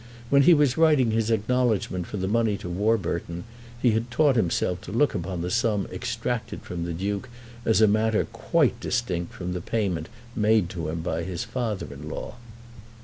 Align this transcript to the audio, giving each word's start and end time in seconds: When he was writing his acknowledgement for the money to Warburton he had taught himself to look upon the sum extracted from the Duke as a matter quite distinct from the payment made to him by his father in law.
When 0.31 0.41
he 0.41 0.55
was 0.55 0.79
writing 0.79 1.11
his 1.11 1.29
acknowledgement 1.29 2.07
for 2.07 2.17
the 2.17 2.27
money 2.27 2.57
to 2.57 2.67
Warburton 2.67 3.43
he 3.79 3.91
had 3.91 4.09
taught 4.09 4.35
himself 4.35 4.81
to 4.81 4.91
look 4.91 5.13
upon 5.13 5.43
the 5.43 5.51
sum 5.51 5.87
extracted 5.91 6.63
from 6.63 6.85
the 6.85 6.91
Duke 6.93 7.29
as 7.65 7.81
a 7.81 7.87
matter 7.87 8.25
quite 8.25 8.79
distinct 8.79 9.31
from 9.31 9.53
the 9.53 9.61
payment 9.61 10.09
made 10.35 10.69
to 10.71 10.89
him 10.89 11.01
by 11.01 11.21
his 11.21 11.43
father 11.43 11.93
in 11.93 12.09
law. 12.09 12.37